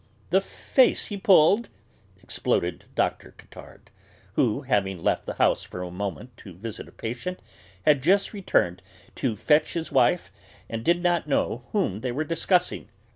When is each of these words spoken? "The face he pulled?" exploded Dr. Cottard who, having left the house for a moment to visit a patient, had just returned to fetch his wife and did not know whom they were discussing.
"The 0.31 0.41
face 0.41 1.05
he 1.09 1.15
pulled?" 1.17 1.69
exploded 2.23 2.85
Dr. 2.95 3.35
Cottard 3.37 3.91
who, 4.33 4.61
having 4.61 4.97
left 5.03 5.27
the 5.27 5.35
house 5.35 5.61
for 5.61 5.83
a 5.83 5.91
moment 5.91 6.35
to 6.37 6.55
visit 6.55 6.87
a 6.87 6.91
patient, 6.91 7.39
had 7.85 8.01
just 8.01 8.33
returned 8.33 8.81
to 9.17 9.35
fetch 9.35 9.73
his 9.73 9.91
wife 9.91 10.31
and 10.67 10.83
did 10.83 11.03
not 11.03 11.27
know 11.29 11.65
whom 11.71 12.01
they 12.01 12.11
were 12.11 12.23
discussing. 12.23 12.89